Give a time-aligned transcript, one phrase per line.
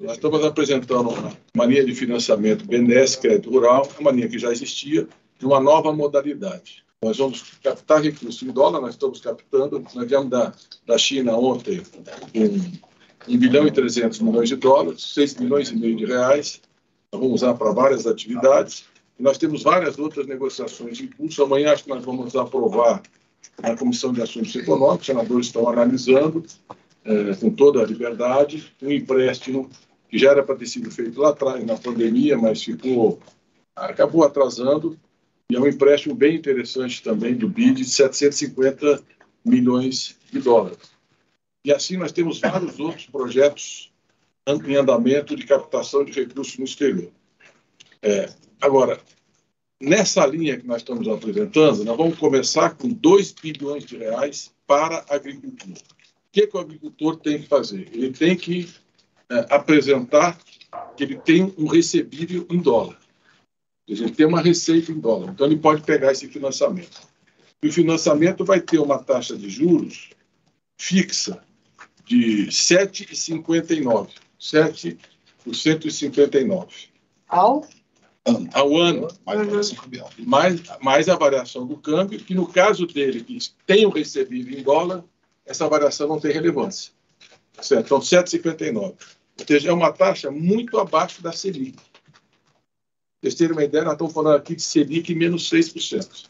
[0.00, 1.10] Nós estamos apresentando
[1.54, 5.06] uma, linha de financiamento BNDES Crédito Rural, uma linha que já existia,
[5.38, 6.82] de uma nova modalidade.
[7.02, 10.54] Nós vamos captar recursos em dólar, nós estamos captando, nós viemos da,
[10.86, 11.82] da China ontem
[12.32, 16.62] com 1 bilhão e 300 milhões de dólares, 6 milhões e meio de reais,
[17.12, 18.86] nós vamos usar para várias atividades,
[19.18, 21.42] e nós temos várias outras negociações em curso.
[21.42, 23.02] Amanhã acho que nós vamos aprovar
[23.60, 26.42] na Comissão de Assuntos Econômicos, os senadores estão analisando
[27.04, 29.68] é, com toda a liberdade um empréstimo
[30.10, 33.20] que já era para ter sido feito lá atrás, na pandemia, mas ficou,
[33.76, 34.98] acabou atrasando,
[35.48, 39.02] e é um empréstimo bem interessante também do BID de 750
[39.44, 40.78] milhões de dólares.
[41.64, 43.92] E assim nós temos vários outros projetos
[44.46, 47.10] em andamento de captação de recursos no exterior.
[48.02, 48.98] É, agora,
[49.80, 55.04] nessa linha que nós estamos apresentando, nós vamos começar com 2 bilhões de reais para
[55.08, 55.78] a agricultura.
[55.78, 57.88] O que, que o agricultor tem que fazer?
[57.92, 58.68] Ele tem que
[59.48, 60.36] apresentar
[60.96, 62.98] que ele tem um recebível em dólar.
[63.86, 65.30] Ele tem uma receita em dólar.
[65.32, 67.00] Então, ele pode pegar esse financiamento.
[67.62, 70.10] E o financiamento vai ter uma taxa de juros
[70.78, 71.42] fixa
[72.04, 74.08] de 7,59.
[74.40, 76.88] 7,59.
[77.28, 77.66] Ao?
[78.52, 79.08] Ao ano.
[80.18, 84.62] Mais, mais a variação do câmbio, que no caso dele, que tem o recebível em
[84.62, 85.04] dólar,
[85.44, 86.92] essa variação não tem relevância.
[87.60, 87.86] Certo?
[87.86, 88.94] Então, 7,59.
[89.40, 91.78] Ou seja, é uma taxa muito abaixo da Selic.
[93.20, 96.28] Vocês terem uma ideia, nós estamos falando aqui de Selic menos 6%.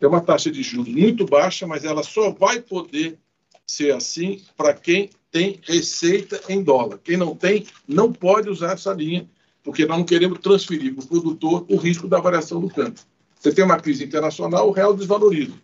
[0.00, 3.18] É uma taxa de juros muito baixa, mas ela só vai poder
[3.66, 6.98] ser assim para quem tem receita em dólar.
[7.04, 9.28] Quem não tem, não pode usar essa linha,
[9.62, 13.02] porque nós não queremos transferir para o produtor o risco da variação do câmbio.
[13.38, 15.54] Você tem uma crise internacional, o real desvaloriza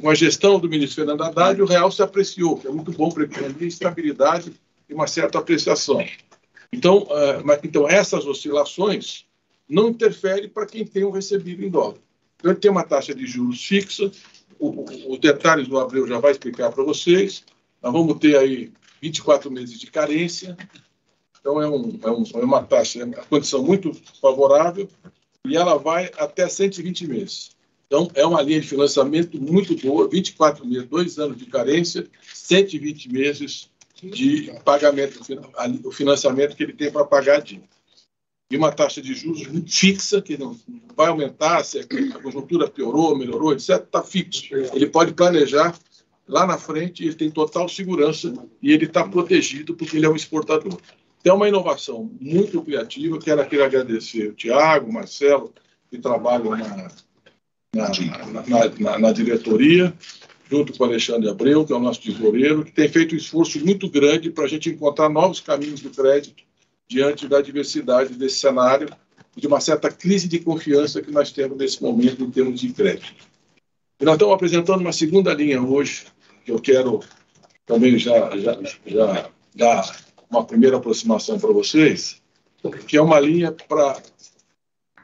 [0.00, 3.08] com, a gestão do ministro Fernando Haddad, o real se apreciou, que é muito bom
[3.10, 4.52] para a economia, estabilidade
[4.88, 6.04] e uma certa apreciação.
[6.72, 9.24] Então, uh, então essas oscilações
[9.68, 11.96] não interferem para quem tem um recebido em dólar.
[12.36, 14.10] Então, ele tem uma taxa de juros fixa,
[14.58, 17.44] os detalhes do Abreu já vai explicar para vocês.
[17.82, 20.56] Nós vamos ter aí 24 meses de carência,
[21.38, 24.88] então é, um, é, um, é uma taxa, é uma condição muito favorável,
[25.46, 27.53] e ela vai até 120 meses.
[27.94, 33.12] Então, é uma linha de financiamento muito boa, 24 meses, dois anos de carência, 120
[33.12, 33.70] meses
[34.02, 35.20] de pagamento,
[35.84, 37.68] o financiamento que ele tem para pagar a dívida.
[38.50, 40.58] E uma taxa de juros fixa, que não
[40.96, 44.52] vai aumentar, se a conjuntura piorou, melhorou, etc., está fixo.
[44.72, 45.72] Ele pode planejar
[46.26, 50.16] lá na frente, ele tem total segurança e ele está protegido porque ele é um
[50.16, 50.80] exportador.
[51.20, 53.20] Então, é uma inovação muito criativa.
[53.20, 55.54] Quero aqui agradecer o Tiago, o Marcelo,
[55.88, 56.88] que trabalham na,
[57.74, 59.92] na, na, na, diretoria,
[60.50, 63.64] junto com o Alexandre Abreu, que é o nosso tesoureiro, que tem feito um esforço
[63.64, 66.42] muito grande para a gente encontrar novos caminhos do crédito
[66.88, 68.88] diante da diversidade desse cenário
[69.36, 72.72] e de uma certa crise de confiança que nós temos nesse momento em termos de
[72.72, 73.14] crédito.
[74.00, 76.04] E nós estamos apresentando uma segunda linha hoje,
[76.44, 77.00] que eu quero
[77.66, 79.96] também já, já, já dar
[80.30, 82.20] uma primeira aproximação para vocês,
[82.86, 84.00] que é uma linha para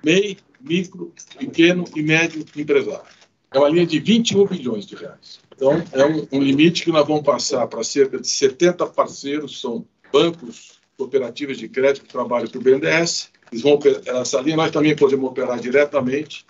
[0.05, 3.05] MEI micro, pequeno e médio empresário.
[3.53, 5.41] É uma linha de 21 bilhões de reais.
[5.55, 9.85] Então, é um, um limite que nós vamos passar para cerca de 70 parceiros, são
[10.13, 13.31] bancos, cooperativas de crédito que trabalham para o BNDES.
[13.51, 16.47] Eles vão essa linha nós também podemos operar diretamente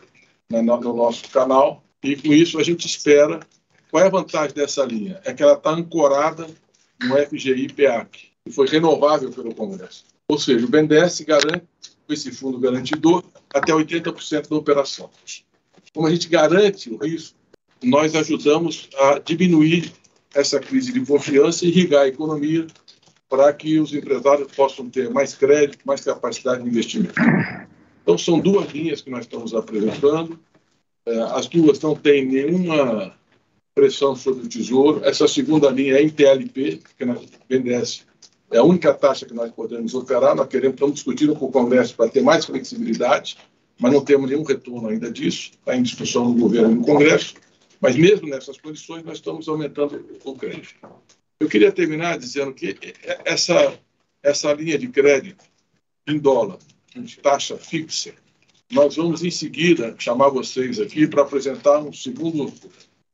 [0.50, 3.40] né, no, no nosso canal e com isso a gente espera.
[3.90, 5.20] Qual é a vantagem dessa linha?
[5.24, 6.46] É que ela está ancorada
[7.02, 10.04] no FGI PEAC, que foi renovável pelo Congresso.
[10.28, 11.66] Ou seja, o BNDES garante,
[12.12, 15.10] esse fundo garantidor, até 80% da operação.
[15.92, 17.36] Como a gente garante o risco,
[17.82, 19.92] nós ajudamos a diminuir
[20.34, 22.66] essa crise de confiança e irrigar a economia
[23.28, 27.14] para que os empresários possam ter mais crédito, mais capacidade de investimento.
[28.02, 30.38] Então, são duas linhas que nós estamos apresentando.
[31.06, 33.14] É, as duas não têm nenhuma
[33.74, 35.04] pressão sobre o Tesouro.
[35.04, 37.16] Essa segunda linha é em TLP, que na
[37.48, 38.04] BNDES
[38.50, 40.34] é a única taxa que nós podemos operar.
[40.34, 43.36] Nós queremos, estamos discutindo com o Congresso para ter mais flexibilidade,
[43.78, 45.52] mas não temos nenhum retorno ainda disso.
[45.52, 47.34] Está em discussão no governo e no Congresso.
[47.80, 50.74] Mas mesmo nessas condições, nós estamos aumentando o crédito.
[51.38, 52.76] Eu queria terminar dizendo que
[53.24, 53.78] essa,
[54.22, 55.44] essa linha de crédito
[56.06, 56.58] em dólar,
[56.94, 58.12] de taxa fixa,
[58.70, 62.52] nós vamos em seguida chamar vocês aqui para apresentar um segundo,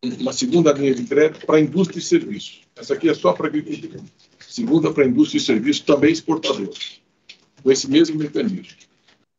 [0.02, 2.62] uma segunda linha de crédito para indústria e serviços.
[2.74, 4.02] Essa aqui é só para agricultura
[4.48, 7.00] segunda para a indústria e serviços, também exportadores,
[7.62, 8.66] com esse mesmo mecanismo.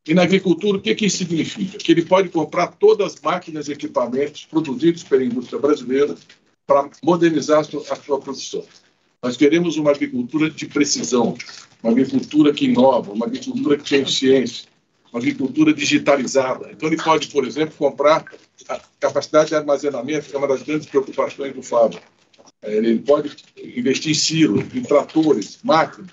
[0.08, 1.78] E na agricultura, o que, que isso significa?
[1.78, 6.16] Que ele pode comprar todas as máquinas e equipamentos produzidos pela indústria brasileira
[6.66, 8.64] para modernizar a sua, a sua produção.
[9.22, 11.36] Nós queremos uma agricultura de precisão,
[11.84, 14.66] uma agricultura que inova, uma agricultura que tem eficiência,
[15.12, 16.70] uma agricultura digitalizada.
[16.72, 18.24] Então, ele pode, por exemplo, comprar
[18.70, 22.00] a capacidade de armazenamento, que é uma das grandes preocupações do Fábio.
[22.64, 26.10] Ele pode investir em silo, em tratores, máquinas.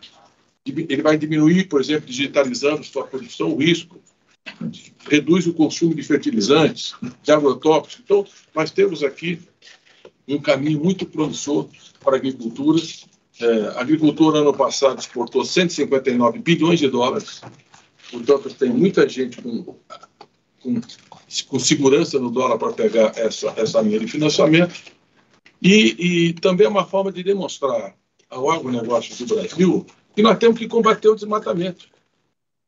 [0.67, 4.01] Ele vai diminuir, por exemplo, digitalizando sua produção, o risco.
[5.09, 8.01] Reduz o consumo de fertilizantes, de agrotóxicos.
[8.05, 9.41] Então, nós temos aqui
[10.29, 11.69] um caminho muito promissor
[12.01, 12.81] para a agricultura.
[13.41, 17.43] É, a agricultura, ano passado, exportou 159 bilhões de dólares.
[18.11, 19.77] Portanto, tem muita gente com,
[20.61, 20.81] com,
[21.49, 24.94] com segurança no dólar para pegar essa, essa linha de financiamento.
[25.63, 27.95] E, e também é uma forma de demonstrar
[28.29, 31.89] ao agronegócio do Brasil que nós temos que combater o desmatamento.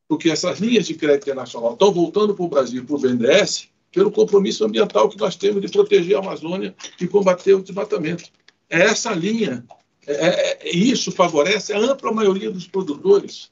[0.08, 4.10] Porque essas linhas de crédito internacional estão voltando para o Brasil, para o BNDES, pelo
[4.10, 8.24] compromisso ambiental que nós temos de proteger a Amazônia e combater o desmatamento.
[8.68, 9.64] É essa linha,
[10.06, 13.50] é, é, é, isso favorece a ampla maioria dos produtores,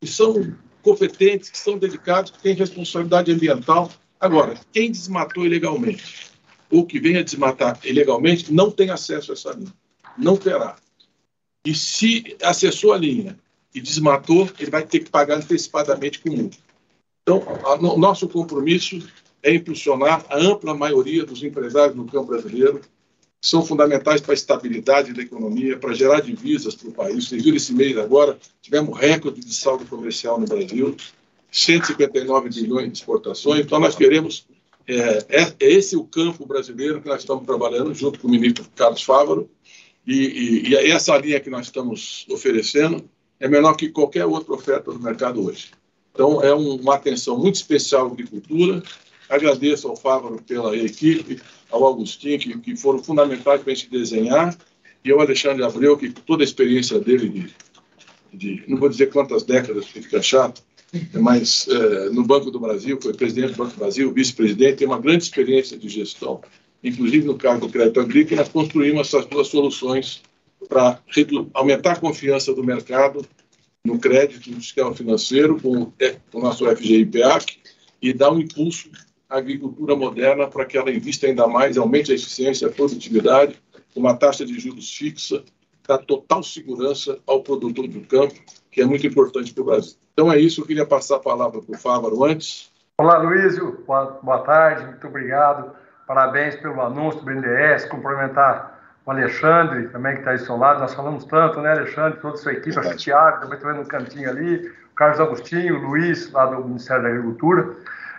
[0.00, 3.90] que são competentes, que são dedicados, que têm responsabilidade ambiental.
[4.20, 6.35] Agora, quem desmatou ilegalmente
[6.70, 9.72] ou que venha desmatar ilegalmente não tem acesso a essa linha.
[10.18, 10.76] Não terá.
[11.64, 13.38] E se acessou a linha
[13.74, 16.56] e desmatou, ele vai ter que pagar antecipadamente com multa.
[17.22, 17.42] Então,
[17.80, 18.98] o nosso compromisso
[19.42, 22.80] é impulsionar a ampla maioria dos empresários no campo brasileiro,
[23.40, 27.28] que são fundamentais para a estabilidade da economia, para gerar divisas para o país.
[27.28, 30.96] Vocês viram esse mês agora, tivemos recorde de saldo comercial no Brasil,
[31.50, 33.64] 159 bilhões de exportações.
[33.64, 34.46] Então, nós queremos.
[34.88, 38.64] É, é, é esse o campo brasileiro que nós estamos trabalhando junto com o ministro
[38.74, 39.50] Carlos Fávaro.
[40.06, 43.08] E, e, e essa linha que nós estamos oferecendo
[43.40, 45.70] é menor que qualquer outra oferta do mercado hoje.
[46.12, 48.82] Então, é um, uma atenção muito especial à agricultura,
[49.28, 51.40] Agradeço ao Fábio pela equipe,
[51.70, 54.56] ao Agostinho, que, que foram fundamentais para a gente desenhar,
[55.04, 57.54] e ao Alexandre Abreu, que toda a experiência dele de,
[58.32, 60.62] de não vou dizer quantas décadas, porque fica chato,
[61.12, 65.00] mas é, no Banco do Brasil, foi presidente do Banco do Brasil, vice-presidente, tem uma
[65.00, 66.40] grande experiência de gestão.
[66.82, 70.22] Inclusive no cargo do crédito agrícola, nós construímos essas duas soluções
[70.68, 71.00] para
[71.54, 73.26] aumentar a confiança do mercado
[73.84, 77.58] no crédito no sistema financeiro com, é, com o nosso FGI-PEAC
[78.02, 78.90] e dar um impulso
[79.28, 83.56] a agricultura moderna para que ela invista ainda mais, aumente a eficiência, a produtividade,
[83.94, 85.42] uma taxa de juros fixa,
[85.86, 88.34] dá total segurança ao produtor do campo,
[88.76, 89.94] que é muito importante para o Brasil.
[90.12, 92.70] Então é isso, eu queria passar a palavra para o Fávaro antes.
[92.98, 95.72] Olá, Luísio, boa, boa tarde, muito obrigado.
[96.06, 100.80] Parabéns pelo anúncio do BNDES, cumprimentar o Alexandre, também que está aí do seu lado.
[100.80, 103.66] Nós falamos tanto, né, Alexandre, toda a sua equipe, acho que o Thiago também está
[103.70, 107.76] vendo no cantinho ali, o Carlos Agostinho, o Luiz, lá do Ministério da Agricultura.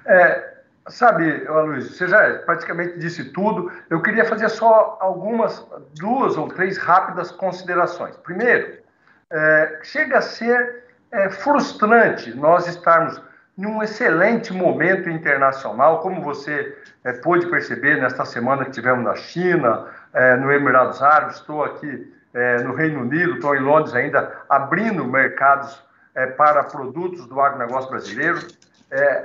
[0.08, 0.58] É,
[0.90, 3.70] Sabe, Luiz, você já praticamente disse tudo.
[3.90, 5.68] Eu queria fazer só algumas,
[6.00, 8.16] duas ou três rápidas considerações.
[8.16, 8.87] Primeiro,
[9.32, 13.22] é, chega a ser é, frustrante nós estarmos
[13.58, 19.88] num excelente momento internacional, como você é, pôde perceber nesta semana que tivemos na China,
[20.14, 25.04] é, no Emirados Árabes, estou aqui é, no Reino Unido, estou em Londres ainda, abrindo
[25.06, 25.82] mercados
[26.14, 28.40] é, para produtos do agronegócio brasileiro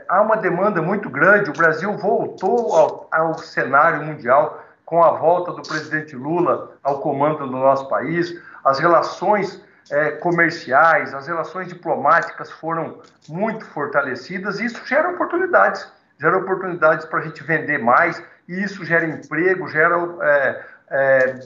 [0.09, 1.51] há uma demanda muito grande.
[1.51, 7.47] O Brasil voltou ao, ao, cenário mundial com a volta do presidente Lula ao comando
[7.47, 8.37] do nosso país.
[8.65, 15.91] As relações é, comerciais, as relações diplomáticas foram muito fortalecidas e isso gera oportunidades.
[16.21, 21.41] Gera oportunidades para a gente vender mais e isso gera emprego, gera é, é,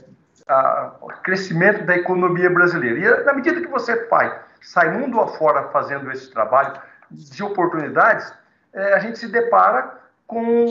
[0.49, 2.99] a, crescimento da economia brasileira.
[2.99, 8.33] E na medida que você faz, sai mundo afora fazendo esse trabalho, de oportunidades,
[8.73, 10.67] é, a gente se depara com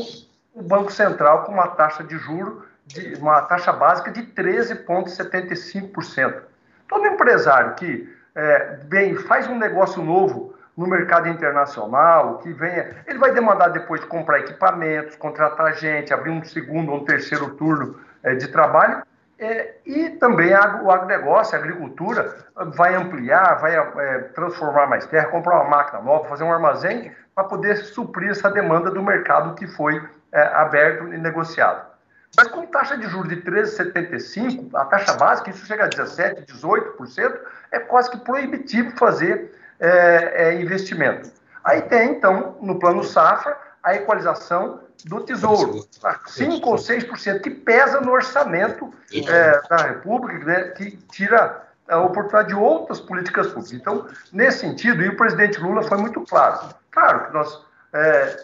[0.54, 6.42] o Banco Central com uma taxa de juro, de, uma taxa básica de 13,75%.
[6.88, 13.18] Todo empresário que é, vem, faz um negócio novo no mercado internacional, que venha, ele
[13.18, 18.00] vai demandar depois de comprar equipamentos, contratar gente, abrir um segundo ou um terceiro turno
[18.22, 19.04] é, de trabalho,
[19.40, 22.36] é, e também a, o agronegócio, a agricultura,
[22.74, 27.44] vai ampliar, vai é, transformar mais terra, comprar uma máquina nova, fazer um armazém para
[27.46, 30.02] poder suprir essa demanda do mercado que foi
[30.32, 31.95] é, aberto e negociado.
[32.38, 37.40] Mas com taxa de juros de 13,75, a taxa básica, isso chega a 17%, 18%,
[37.72, 41.32] é quase que proibitivo fazer é, é, investimento.
[41.64, 45.86] Aí tem, então, no plano safra, a equalização do Tesouro,
[46.28, 52.50] 5 ou 6%, que pesa no orçamento é, da República, né, que tira a oportunidade
[52.50, 53.74] de outras políticas públicas.
[53.74, 56.70] Então, nesse sentido, e o presidente Lula foi muito claro.
[56.92, 57.64] Claro que nós
[57.94, 58.38] é,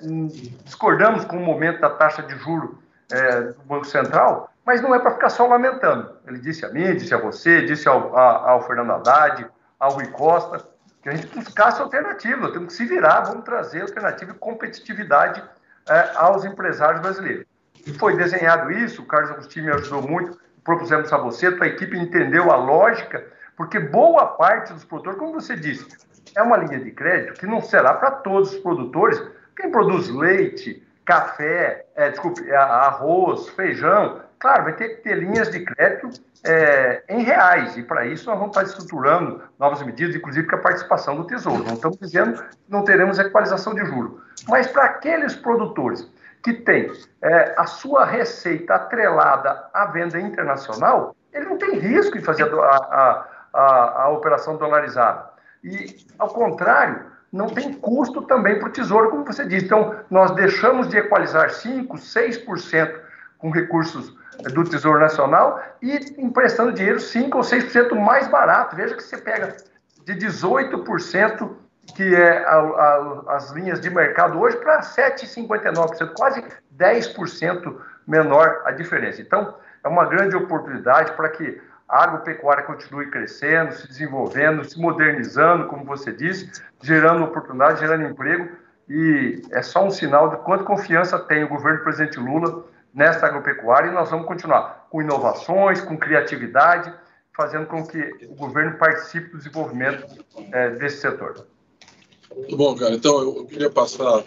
[0.64, 2.81] discordamos com o momento da taxa de juro
[3.12, 6.18] é, do Banco Central, Mas não é para ficar só lamentando.
[6.28, 9.48] Ele disse a mim, disse a você, disse ao, a, ao Fernando Haddad,
[9.80, 10.64] ao Rui Costa,
[11.02, 15.44] que a gente buscasse alternativa, temos que se virar, vamos trazer alternativa e competitividade
[15.90, 17.46] é, aos empresários brasileiros.
[17.86, 21.98] E foi desenhado isso, o Carlos Agostinho me ajudou muito, propusemos a você, a equipe
[21.98, 23.26] entendeu a lógica,
[23.58, 25.88] porque boa parte dos produtores, como você disse,
[26.36, 29.22] é uma linha de crédito que não será para todos os produtores.
[29.56, 35.64] Quem produz leite, café, é, desculpe, arroz, feijão, claro, vai ter que ter linhas de
[35.64, 36.10] crédito
[36.44, 40.60] é, em reais, e para isso nós vamos estar estruturando novas medidas, inclusive com a
[40.60, 41.64] participação do Tesouro.
[41.64, 46.10] Não estamos dizendo que não teremos equalização de juros, mas para aqueles produtores
[46.44, 46.92] que têm
[47.22, 52.66] é, a sua receita atrelada à venda internacional, ele não tem risco em fazer a,
[52.66, 55.30] a, a, a operação dolarizada.
[55.64, 59.66] E, ao contrário, não tem custo também para o Tesouro, como você disse.
[59.66, 63.00] Então, nós deixamos de equalizar 5%, 6%
[63.38, 64.14] com recursos
[64.54, 68.76] do Tesouro Nacional e emprestando dinheiro 5 ou 6% mais barato.
[68.76, 69.56] Veja que você pega
[70.06, 71.50] de 18%,
[71.96, 76.44] que é a, a, as linhas de mercado hoje, para 7,59%, quase
[76.78, 79.22] 10% menor a diferença.
[79.22, 81.62] Então, é uma grande oportunidade para que
[81.92, 86.50] a agropecuária continue crescendo, se desenvolvendo, se modernizando, como você disse,
[86.82, 88.50] gerando oportunidade, gerando emprego.
[88.88, 93.28] E é só um sinal de quanta confiança tem o governo do presidente Lula nesta
[93.28, 96.94] agropecuária e nós vamos continuar com inovações, com criatividade,
[97.36, 100.06] fazendo com que o governo participe do desenvolvimento
[100.54, 101.46] é, desse setor.
[102.34, 102.94] Muito bom, cara.
[102.94, 104.24] Então, eu queria passar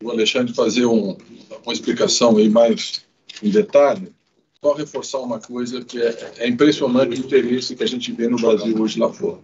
[0.00, 1.16] o Alexandre fazer um,
[1.64, 3.04] uma explicação aí mais
[3.42, 4.14] em detalhe.
[4.62, 8.36] Só reforçar uma coisa que é, é impressionante o interesse que a gente vê no
[8.36, 9.38] Brasil hoje lá fora.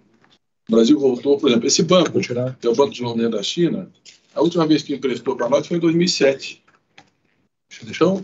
[0.68, 3.90] O Brasil voltou, por exemplo, esse banco, que é o Banco de Desenvolvimento da China,
[4.34, 6.62] a última vez que emprestou para nós foi em 2007.
[7.84, 8.22] Então,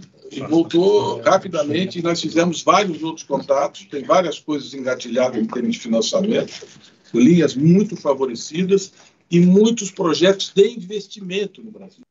[0.48, 5.80] voltou rapidamente e nós fizemos vários outros contatos, tem várias coisas engatilhadas em termos de
[5.80, 6.66] financiamento,
[7.14, 8.92] linhas muito favorecidas
[9.30, 12.02] e muitos projetos de investimento no Brasil.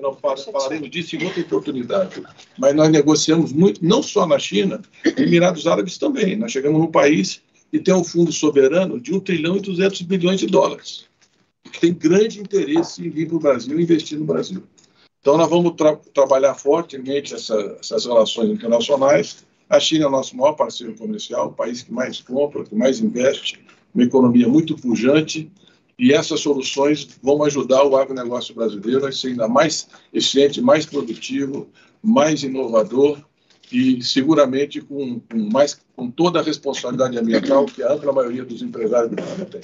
[0.00, 2.22] Nós falaremos disso em outra oportunidade.
[2.56, 4.80] Mas nós negociamos muito, não só na China,
[5.16, 6.36] Emirados Árabes também.
[6.36, 10.38] Nós chegamos num país que tem um fundo soberano de 1 trilhão e 200 bilhões
[10.38, 11.06] de dólares,
[11.72, 14.62] que tem grande interesse em vir para o Brasil e investir no Brasil.
[15.20, 19.44] Então, nós vamos tra trabalhar fortemente essa, essas relações internacionais.
[19.68, 23.00] A China é o nosso maior parceiro comercial, o país que mais compra, que mais
[23.00, 23.58] investe,
[23.94, 25.50] uma economia muito pujante,
[26.02, 31.68] e essas soluções vão ajudar o agronegócio brasileiro a ser ainda mais eficiente, mais produtivo,
[32.02, 33.20] mais inovador
[33.70, 38.62] e seguramente com, com, mais, com toda a responsabilidade ambiental que a ampla maioria dos
[38.62, 39.60] empresários do Brasil tem.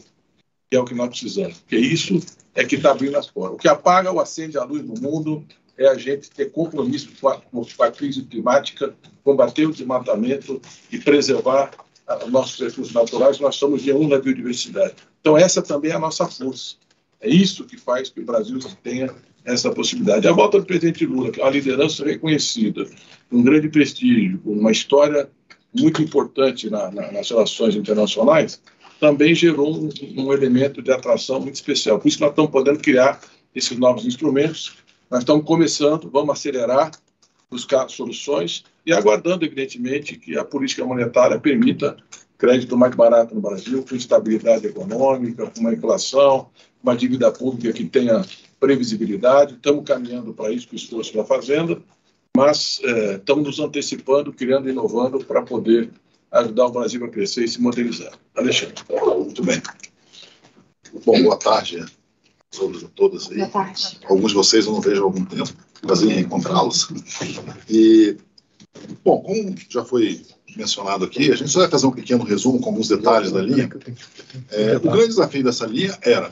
[0.70, 1.58] Que é o que nós precisamos.
[1.58, 2.20] Porque isso
[2.54, 3.56] é que está abrindo as portas.
[3.56, 5.44] O que apaga ou acende a luz no mundo
[5.76, 10.98] é a gente ter compromisso com a, com a crise climática, combater o desmatamento e
[10.98, 11.72] preservar
[12.06, 13.40] ah, os nossos recursos naturais.
[13.40, 14.94] Nós somos de um na biodiversidade.
[15.28, 16.76] Então, essa também é a nossa força.
[17.20, 20.26] É isso que faz que o Brasil tenha essa possibilidade.
[20.26, 22.88] A volta do presidente Lula, que é uma liderança reconhecida,
[23.30, 25.28] um grande prestígio, uma história
[25.78, 28.62] muito importante na, na, nas relações internacionais,
[28.98, 31.98] também gerou um, um, elemento de atração muito especial.
[31.98, 33.20] Por isso nós estamos podendo criar
[33.54, 34.78] esses novos instrumentos.
[35.10, 36.90] Nós estamos começando, vamos acelerar,
[37.50, 41.98] buscar soluções e aguardando, evidentemente, que a política monetária permita
[42.38, 46.48] crédito mais barato no Brasil, com estabilidade econômica, com uma inflação,
[46.82, 48.24] uma dívida pública que tenha
[48.60, 49.54] previsibilidade.
[49.54, 51.82] Estamos caminhando para isso, com o esforço da Fazenda,
[52.36, 55.90] mas é, estamos nos antecipando, criando e inovando para poder
[56.30, 58.12] ajudar o Brasil a crescer e se modernizar.
[58.36, 58.76] Alexandre.
[59.16, 59.60] Muito bem.
[61.04, 61.86] Bom, boa tarde a
[62.56, 63.38] todos e todas aí.
[63.38, 63.98] Boa tarde.
[64.08, 65.52] Alguns de vocês eu não vejo há algum tempo.
[65.80, 66.88] Prazer em encontrá-los.
[67.68, 68.16] E,
[69.04, 70.22] bom, como já foi
[70.56, 73.68] mencionado aqui, a gente só vai fazer um pequeno resumo com alguns detalhes da linha.
[74.50, 76.30] É, o grande desafio dessa linha era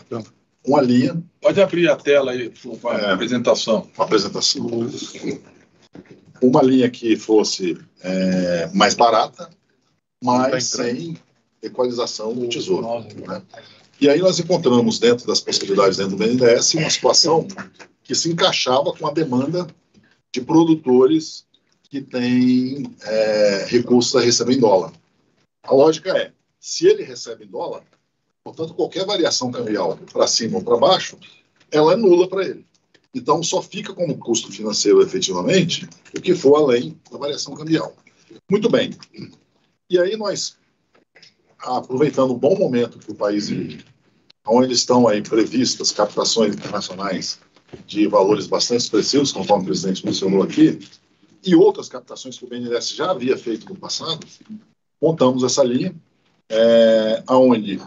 [0.66, 1.22] uma linha.
[1.40, 3.88] Pode abrir a tela aí com a é, apresentação.
[3.96, 4.66] Uma apresentação.
[6.42, 9.48] Uma linha que fosse é, mais barata,
[10.22, 11.16] mas sem
[11.62, 13.06] equalização do tesouro.
[13.26, 13.42] Né?
[14.00, 17.46] E aí nós encontramos dentro das possibilidades dentro do BNDES uma situação
[18.02, 19.66] que se encaixava com a demanda
[20.32, 21.45] de produtores
[21.88, 24.92] que têm é, recursos a receber em dólar.
[25.62, 27.82] A lógica é, se ele recebe em dólar,
[28.42, 31.18] portanto, qualquer variação cambial para cima ou para baixo,
[31.70, 32.66] ela é nula para ele.
[33.14, 37.94] Então, só fica como custo financeiro, efetivamente, o que for além da variação cambial.
[38.50, 38.90] Muito bem.
[39.88, 40.56] E aí nós,
[41.58, 43.84] aproveitando o bom momento que o país vive,
[44.46, 47.38] onde estão aí previstas captações internacionais
[47.86, 50.78] de valores bastante expressivos, conforme o presidente mencionou aqui,
[51.46, 54.26] e outras captações que o BNDES já havia feito no passado,
[55.00, 55.94] montamos essa linha,
[56.48, 57.80] é, onde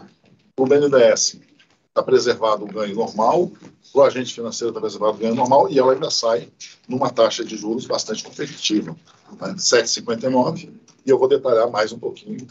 [0.58, 1.40] o BNDES
[1.88, 3.52] está preservado o ganho normal,
[3.92, 6.48] o agente financeiro está preservado o ganho normal, e ela ainda sai
[6.88, 8.96] numa taxa de juros bastante competitiva,
[9.40, 9.54] né?
[9.54, 10.72] 7,59,
[11.04, 12.46] e eu vou detalhar mais um pouquinho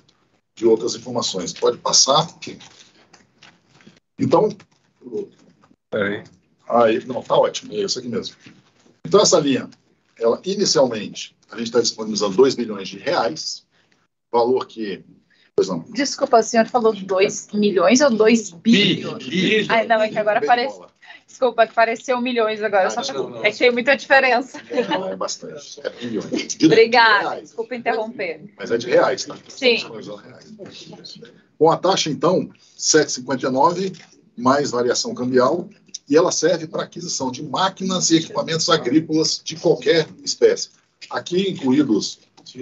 [0.55, 1.53] de outras informações.
[1.53, 2.27] Pode passar.
[4.19, 4.49] Então.
[5.89, 6.23] Peraí.
[6.67, 8.35] Aí, não, tá ótimo, é isso aqui mesmo.
[9.05, 9.69] Então, essa linha,
[10.19, 13.65] ela inicialmente, a gente está disponibilizando 2 bilhões de reais,
[14.31, 15.03] valor que.
[15.55, 15.79] Pois não.
[15.89, 19.27] Desculpa, o senhor falou 2 milhões ou 2 bilhões?
[19.27, 20.87] Bi, ah, não, é que agora apareceu.
[21.27, 22.87] Desculpa, que pareceu milhões agora.
[22.87, 24.61] Ah, só não, não, é que tem muita diferença.
[24.69, 25.81] É, é bastante.
[25.81, 26.57] É milhões.
[26.63, 27.29] Obrigada.
[27.29, 27.41] Reais.
[27.43, 28.53] Desculpa interromper.
[28.57, 29.35] Mas é de reais, tá?
[29.47, 29.85] Sim.
[31.57, 33.99] Com a taxa, então, 7,59
[34.39, 35.69] mais variação cambial,
[36.09, 40.69] e ela serve para aquisição de máquinas e equipamentos agrícolas de qualquer espécie.
[41.09, 42.19] Aqui incluídos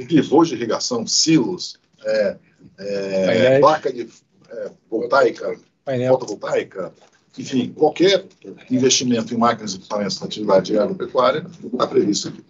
[0.08, 2.38] pivôs de irrigação, silos, é,
[2.78, 4.10] é, placa de
[4.50, 5.58] é, voltaica,
[6.10, 6.94] fotovoltaica,
[7.38, 8.26] enfim, qualquer
[8.70, 12.44] investimento em máquinas e equipamentos na atividade agropecuária está previsto aqui.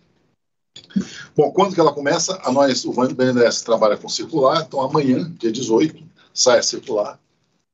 [1.36, 2.40] Bom, quando que ela começa?
[2.44, 7.20] A nós, o BNDES trabalha com circular, então amanhã, dia 18, sai a circular.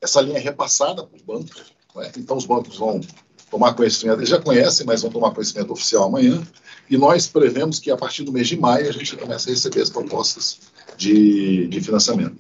[0.01, 2.11] Essa linha é repassada para os bancos, né?
[2.17, 3.01] então os bancos vão
[3.49, 6.41] tomar conhecimento, eles já conhecem, mas vão tomar conhecimento oficial amanhã,
[6.89, 9.81] e nós prevemos que a partir do mês de maio a gente comece a receber
[9.81, 10.59] as propostas
[10.97, 12.35] de, de financiamento.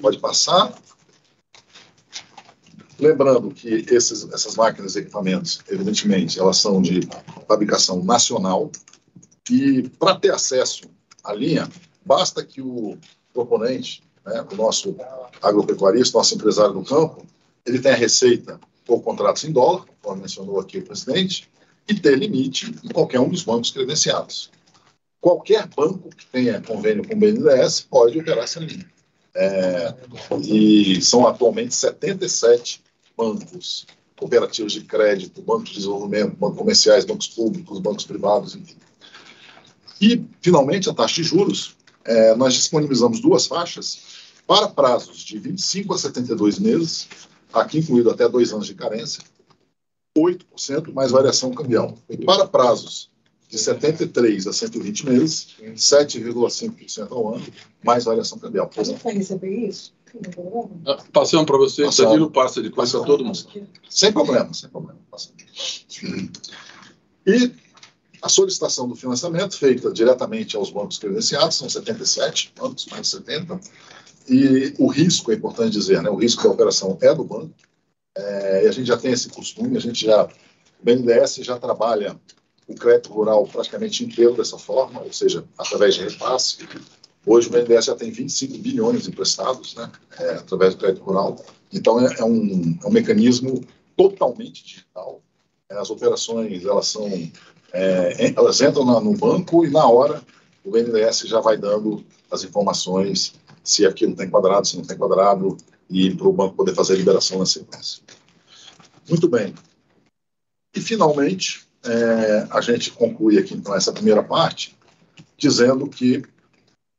[0.00, 0.72] Pode passar.
[2.98, 7.00] Lembrando que esses, essas máquinas e equipamentos, evidentemente, elas são de
[7.46, 8.70] fabricação nacional
[9.50, 10.82] e para ter acesso
[11.24, 11.68] à linha,
[12.04, 12.98] basta que o
[13.32, 14.94] proponente, né, o nosso
[15.40, 17.24] agropecuarista, nosso empresário do campo,
[17.68, 21.48] ele tenha receita por contratos em dólar, como mencionou aqui o presidente,
[21.86, 24.50] e ter limite em qualquer um dos bancos credenciados.
[25.20, 28.86] Qualquer banco que tenha convênio com o BNDES pode operar essa linha.
[29.34, 29.94] É,
[30.42, 32.82] e são atualmente 77
[33.16, 38.76] bancos, cooperativos de crédito, bancos de desenvolvimento, bancos comerciais, bancos públicos, bancos privados, enfim.
[40.00, 44.00] E, finalmente, a taxa de juros, é, nós disponibilizamos duas faixas
[44.46, 47.08] para prazos de 25 a 72 meses,
[47.52, 49.22] aqui incluído até dois anos de carência,
[50.16, 51.96] 8% mais variação cambial.
[52.08, 53.10] E para prazos
[53.48, 57.46] de 73 a 120 meses, 7,5% ao ano,
[57.82, 58.70] mais variação cambial.
[58.76, 59.96] A gente vai receber isso?
[60.86, 63.38] Ah, passando para você, o Danilo passa depois para todo mundo.
[63.88, 64.98] Sem problema, sem problema.
[67.26, 67.52] E
[68.22, 73.60] a solicitação do financiamento, feita diretamente aos bancos credenciados, são 77 bancos, mais de 70,
[74.28, 77.54] e o risco, é importante dizer, né, o risco da operação é do banco,
[78.16, 82.18] é, e a gente já tem esse costume, a gente já, o BNDES já trabalha
[82.66, 86.58] o crédito rural praticamente inteiro dessa forma, ou seja, através de repasse,
[87.28, 91.36] Hoje o BNDES já tem 25 bilhões emprestados, né, é, através do crédito rural.
[91.70, 93.62] Então é, é, um, é um mecanismo
[93.94, 95.20] totalmente digital.
[95.68, 97.06] É, as operações elas são,
[97.74, 100.22] é, elas entram no banco e na hora
[100.64, 103.34] o BNDES já vai dando as informações
[103.68, 105.56] se aquilo está enquadrado, se não está enquadrado
[105.90, 108.02] e para o banco poder fazer a liberação na sequência.
[109.08, 109.54] Muito bem.
[110.74, 114.76] E finalmente é, a gente conclui aqui então essa primeira parte
[115.36, 116.18] dizendo que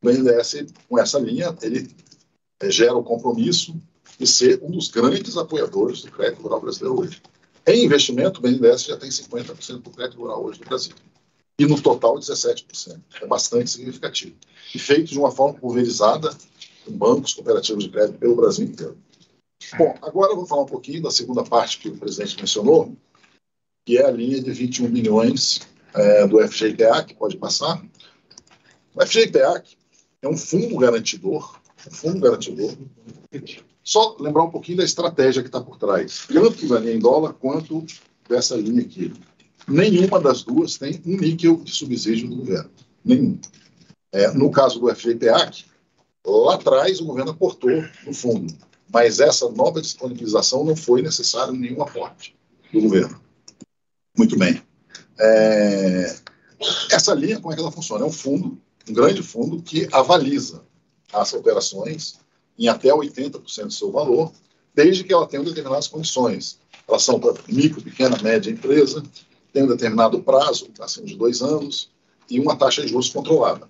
[0.01, 1.89] o BNDES, com essa linha, ele
[2.61, 3.75] é, gera o compromisso
[4.17, 7.21] de ser um dos grandes apoiadores do crédito rural brasileiro hoje.
[7.65, 10.95] Em investimento, o BNDES já tem 50% do crédito rural hoje no Brasil.
[11.59, 13.01] E no total, 17%.
[13.21, 14.33] É bastante significativo.
[14.73, 16.33] E feito de uma forma pulverizada,
[16.85, 18.97] com bancos cooperativos de crédito pelo Brasil inteiro.
[19.77, 22.95] Bom, agora eu vou falar um pouquinho da segunda parte que o presidente mencionou,
[23.85, 25.59] que é a linha de 21 bilhões
[25.93, 27.83] é, do FGPA, que pode passar.
[28.95, 29.61] O FGPA
[30.21, 32.73] é um fundo garantidor, um fundo garantidor.
[33.83, 37.33] Só lembrar um pouquinho da estratégia que está por trás, tanto da linha em dólar
[37.33, 37.85] quanto
[38.29, 39.13] dessa linha aqui.
[39.67, 42.69] Nenhuma das duas tem um níquel de subsídio do governo.
[43.03, 43.39] Nenhum.
[44.11, 45.65] É, no caso do FGPAC,
[46.25, 48.53] lá atrás o governo aportou no fundo,
[48.91, 52.35] mas essa nova disponibilização não foi necessário nenhum aporte
[52.73, 53.21] do governo.
[54.17, 54.61] Muito bem.
[55.19, 56.15] É,
[56.91, 58.03] essa linha, como é que ela funciona?
[58.03, 60.63] É um fundo um grande fundo que avaliza
[61.13, 62.19] as operações
[62.57, 64.31] em até 80% do seu valor,
[64.73, 66.59] desde que ela tenha determinadas condições.
[66.87, 69.03] Elas são para micro, pequena, média empresa,
[69.53, 71.89] tem um determinado prazo, acima de dois anos,
[72.29, 73.67] e uma taxa de juros controlada.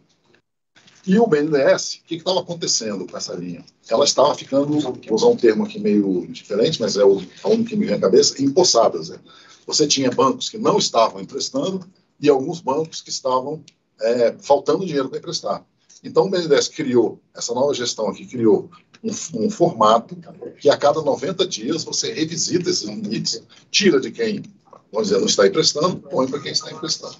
[1.07, 3.63] E o BNDES, o que estava acontecendo com essa linha?
[3.89, 7.75] Ela estava ficando, vou usar um termo aqui meio diferente, mas é o, único que
[7.75, 9.09] me vem à cabeça, empossadas.
[9.09, 9.17] Né?
[9.65, 11.87] Você tinha bancos que não estavam emprestando,
[12.19, 13.63] e alguns bancos que estavam
[14.01, 15.65] é, faltando dinheiro para emprestar.
[16.03, 18.69] Então, o BNDES criou, essa nova gestão aqui criou
[19.03, 20.17] um, um, formato
[20.59, 24.43] que a cada 90 dias você revisita esses limites, tira de quem,
[24.91, 27.15] vamos dizer, não está emprestando, põe para quem está emprestando.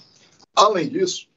[0.56, 1.28] Além disso,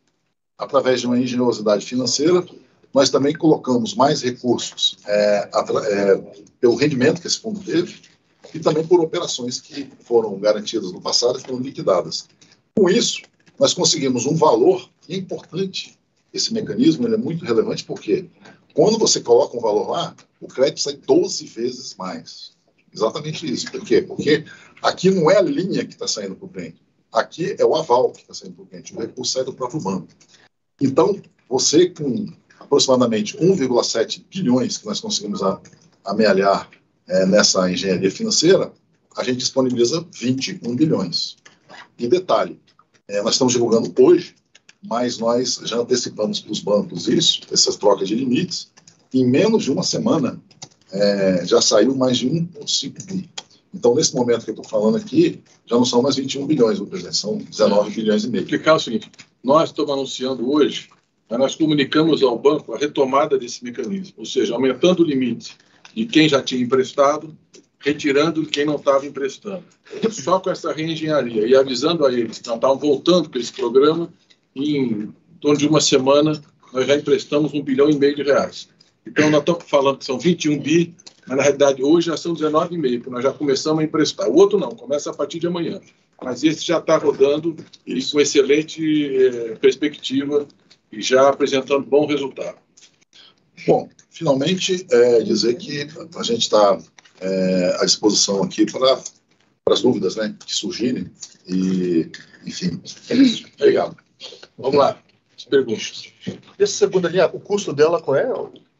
[0.58, 2.44] através de uma engenhosidade financeira,
[2.92, 6.16] nós também colocamos mais recursos é, é,
[6.60, 8.02] pelo rendimento que esse fundo teve
[8.54, 12.28] e também por operações que foram garantidas no passado e foram liquidadas.
[12.74, 13.22] Com isso,
[13.58, 15.98] nós conseguimos um valor importante.
[16.32, 18.26] Esse mecanismo é muito relevante porque
[18.74, 22.52] quando você coloca um valor lá, o crédito sai 12 vezes mais.
[22.94, 23.70] Exatamente isso.
[23.70, 24.02] Por quê?
[24.02, 24.44] Porque
[24.82, 26.82] aqui não é a linha que está saindo para o cliente.
[27.12, 28.94] Aqui é o aval que está saindo para o cliente.
[28.94, 30.08] O recurso sai do próprio banco.
[30.80, 32.26] Então, você com
[32.58, 35.40] aproximadamente 1,7 bilhões que nós conseguimos
[36.04, 36.70] amealhar
[37.06, 38.72] é, nessa engenharia financeira,
[39.16, 41.36] a gente disponibiliza 21 bilhões.
[41.98, 42.58] E detalhe,
[43.06, 44.34] é, nós estamos divulgando hoje,
[44.82, 48.72] mas nós já antecipamos para os bancos isso, essas trocas de limites.
[49.12, 50.40] Em menos de uma semana,
[50.90, 53.30] é, já saiu mais de 1,5 bi.
[53.74, 57.16] Então, nesse momento que eu estou falando aqui, já não são mais 21 bilhões, presidente,
[57.16, 58.44] são 19 bilhões e meio.
[58.44, 59.10] Explicar o seguinte:
[59.42, 60.88] nós estamos anunciando hoje,
[61.30, 65.56] nós comunicamos ao banco a retomada desse mecanismo, ou seja, aumentando o limite
[65.94, 67.36] de quem já tinha emprestado,
[67.78, 69.64] retirando quem não estava emprestando.
[70.10, 74.12] Só com essa reengenharia e avisando a eles que não estavam voltando para esse programa,
[74.54, 76.40] em torno de uma semana,
[76.72, 78.68] nós já emprestamos um bilhão e meio de reais.
[79.06, 80.94] Então, nós estamos falando que são 21 bi,
[81.26, 84.28] mas na realidade hoje já são 19,5, porque nós já começamos a emprestar.
[84.28, 85.80] O outro não, começa a partir de amanhã.
[86.22, 87.56] Mas esse já está rodando
[87.86, 90.46] e com excelente eh, perspectiva
[90.92, 92.56] e já apresentando bom resultado.
[93.66, 96.78] Bom, finalmente, é, dizer que a gente está
[97.20, 99.00] é, à disposição aqui para
[99.68, 101.10] as dúvidas né, que surgirem.
[101.46, 102.10] E,
[102.44, 103.44] enfim, é isso.
[103.54, 103.96] Obrigado.
[104.58, 104.98] Vamos lá,
[105.36, 106.12] as perguntas.
[106.58, 108.28] Essa segunda linha, o custo dela qual é?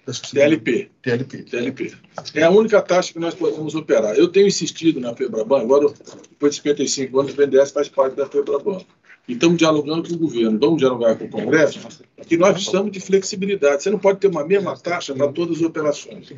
[0.04, 0.90] TLP.
[1.00, 1.42] TLP.
[1.44, 1.94] TLP.
[2.34, 4.16] É a única taxa que nós podemos operar.
[4.16, 5.88] Eu tenho insistido na Febraban, agora,
[6.28, 8.80] depois de 55 anos, o BNDES faz parte da Febraban.
[9.28, 11.78] E estamos dialogando com o governo, vamos dialogar com o Congresso,
[12.26, 13.84] que nós precisamos de flexibilidade.
[13.84, 16.28] Você não pode ter uma mesma taxa para todas as operações.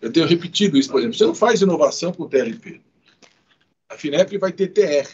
[0.00, 1.18] Eu tenho repetido isso, por exemplo.
[1.18, 2.80] Você não faz inovação com o TLP.
[3.90, 5.10] A FINEP vai ter TR,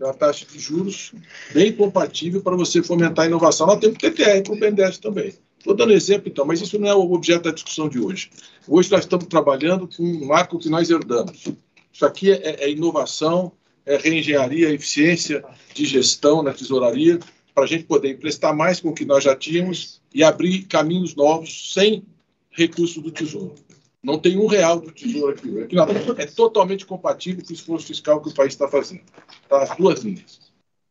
[0.00, 1.12] é uma taxa de juros
[1.52, 3.66] bem compatível para você fomentar a inovação.
[3.66, 5.34] Nós temos que ter TR para o BNDES também.
[5.60, 8.30] Estou dando exemplo, então, mas isso não é o objeto da discussão de hoje.
[8.66, 11.48] Hoje nós estamos trabalhando com um marco que nós herdamos.
[11.92, 13.52] Isso aqui é, é inovação,
[13.84, 15.44] é reengenharia, eficiência
[15.74, 17.20] de gestão na tesouraria,
[17.54, 21.14] para a gente poder emprestar mais com o que nós já tínhamos e abrir caminhos
[21.14, 22.04] novos sem
[22.50, 23.54] recurso do Tesouro.
[24.02, 25.60] Não tem um real do Tesouro aqui.
[25.60, 25.76] aqui
[26.16, 29.02] é totalmente compatível com o esforço fiscal que o país está fazendo.
[29.46, 30.40] Tá, as duas linhas.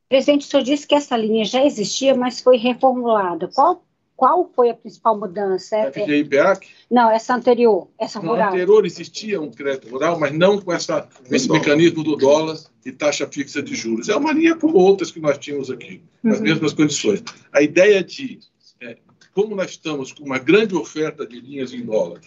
[0.08, 3.48] Presidente, o senhor disse que essa linha já existia, mas foi reformulada.
[3.48, 3.84] Qual
[4.20, 5.78] qual foi a principal mudança?
[5.78, 6.68] É, FGI PEAC?
[6.92, 8.36] Não, essa anterior, essa rural.
[8.36, 12.92] Na anterior existia um crédito rural, mas não com essa, esse mecanismo do dólar e
[12.92, 14.10] taxa fixa de juros.
[14.10, 16.44] É uma linha como outras que nós tínhamos aqui, nas uhum.
[16.44, 17.24] mesmas condições.
[17.54, 18.40] A ideia de,
[18.82, 18.98] é,
[19.34, 22.20] como nós estamos com uma grande oferta de linhas em dólar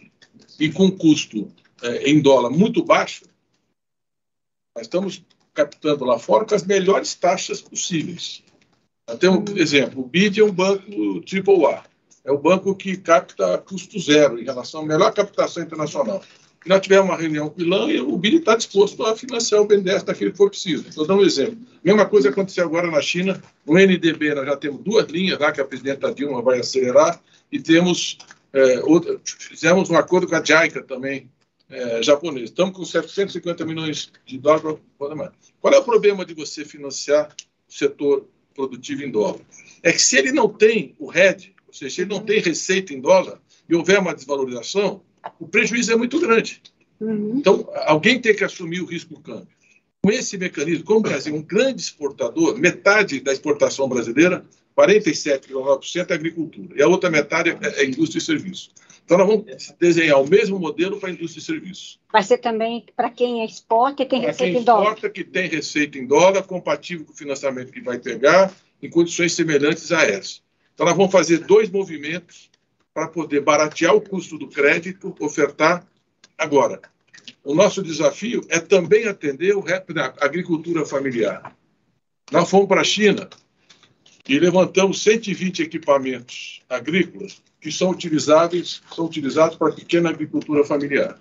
[0.59, 1.53] e com custo
[1.83, 3.27] é, em dólar muito baixo,
[4.75, 8.43] nós estamos captando lá fora com as melhores taxas possíveis.
[9.07, 11.85] Até um exemplo, o BID é um banco AAA.
[12.25, 16.23] É o banco que capta custo zero em relação à melhor captação internacional.
[16.65, 20.05] Nós tivemos uma reunião com o e o BID está disposto a financiar o BNDES
[20.05, 20.89] daquilo que for preciso.
[20.89, 21.59] Estou dando um exemplo.
[21.83, 23.43] Mesma coisa aconteceu agora na China.
[23.67, 27.59] No NDB nós já temos duas linhas lá que a presidenta Dilma vai acelerar e
[27.59, 28.19] temos
[28.53, 31.29] é, outra, fizemos um acordo com a JICA também,
[31.69, 32.51] é, japonês.
[32.51, 34.79] Estamos com 750 milhões de dólares.
[35.61, 37.35] Qual é o problema de você financiar
[37.69, 39.41] o setor produtivo em dólar.
[39.83, 42.93] É que se ele não tem o RED, ou seja, se ele não tem receita
[42.93, 45.03] em dólar e houver uma desvalorização,
[45.39, 46.63] o prejuízo é muito grande.
[47.01, 47.37] Uhum.
[47.39, 49.49] Então, alguém tem que assumir o risco do câmbio.
[50.03, 54.45] Com esse mecanismo, como o Brasil é um grande exportador, metade da exportação brasileira,
[54.77, 58.71] 47,9% é agricultura, e a outra metade é, é indústria e serviço.
[59.13, 62.01] Então, nós vamos desenhar o mesmo modelo para a indústria e serviços.
[62.11, 64.85] Vai ser também para quem exporta e tem receita quem em dólar.
[64.85, 68.51] exporta, que tem receita em dólar, compatível com o financiamento que vai pegar,
[68.83, 70.41] em condições semelhantes a essa.
[70.73, 72.51] Então, nós vamos fazer dois movimentos
[72.95, 75.87] para poder baratear o custo do crédito, ofertar.
[76.39, 76.81] Agora,
[77.45, 81.55] o nosso desafio é também atender o, a agricultura familiar.
[82.31, 83.29] Nós fomos para a China
[84.27, 91.17] e levantamos 120 equipamentos agrícolas que são utilizáveis, são utilizados para pequena agricultura familiar.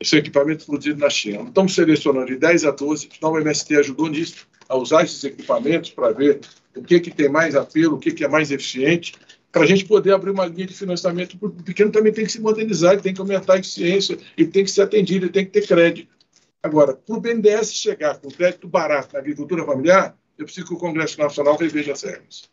[0.00, 1.42] Esse é equipamento produzido na China.
[1.42, 5.90] Estamos selecionando de 10 a 12, então o MST ajudou nisso, a usar esses equipamentos
[5.90, 6.40] para ver
[6.76, 9.14] o que, que tem mais apelo, o que, que é mais eficiente,
[9.50, 12.40] para a gente poder abrir uma linha de financiamento, o pequeno também tem que se
[12.40, 15.50] modernizar, ele tem que aumentar a eficiência, ele tem que ser atendido, ele tem que
[15.50, 16.14] ter crédito.
[16.62, 20.78] Agora, para o BNDES chegar com crédito barato na agricultura familiar, eu preciso que o
[20.78, 22.48] Congresso Nacional reveja as regras.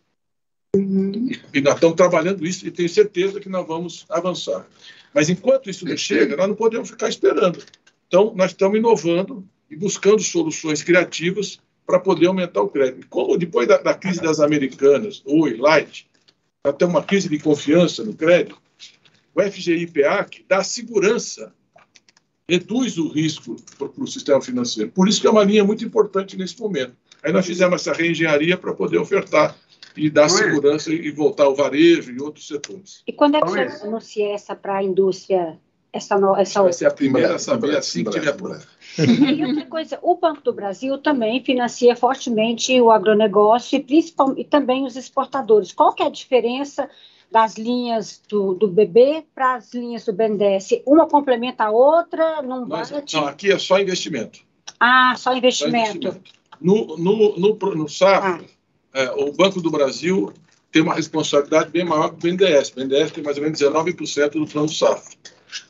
[0.76, 1.30] Uhum.
[1.54, 4.68] E, nós estamos trabalhando isso e tenho certeza que nós vamos avançar.
[5.14, 7.64] Mas enquanto isso não chega, nós não podemos ficar esperando.
[8.08, 13.08] Então, nós estamos inovando e buscando soluções criativas para poder aumentar o crédito.
[13.08, 16.08] Como depois da, da crise das americanas, Oi, Light,
[16.64, 18.60] até uma crise de confiança no crédito,
[19.34, 21.54] o FGI-PEAC dá segurança,
[22.50, 24.92] reduz o risco para o sistema financeiro.
[24.92, 26.96] Por isso que é uma linha muito importante nesse momento.
[27.24, 29.56] Aí nós fizemos essa reengenharia para poder ofertar
[29.96, 30.34] e dar Luiz.
[30.34, 33.02] segurança e voltar ao varejo e outros setores.
[33.08, 33.74] E quando é que Luiz.
[33.74, 35.58] você anuncia essa para a indústria?
[35.92, 38.68] Essa, no, essa Vai ser a primeira a saber assim que tiver pronto.
[38.98, 44.44] E outra coisa, o Banco do Brasil também financia fortemente o agronegócio e, principalmente, e
[44.44, 45.72] também os exportadores.
[45.72, 46.90] Qual que é a diferença
[47.32, 50.82] das linhas do, do BB para as linhas do BNDES?
[50.86, 52.42] Uma complementa a outra?
[52.42, 54.40] Não, Mas, não, aqui é só investimento.
[54.78, 55.88] Ah, só investimento.
[55.88, 56.36] Só investimento.
[56.60, 58.55] No, no, no, no SAF, ah.
[58.96, 60.34] É, o Banco do Brasil
[60.72, 62.70] tem uma responsabilidade bem maior que o BNDES.
[62.70, 65.18] O BNDES tem mais ou menos 19% do plano SAF.